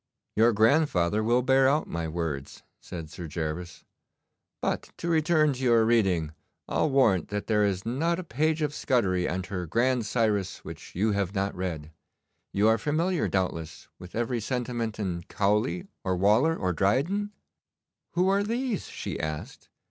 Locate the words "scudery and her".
8.73-9.67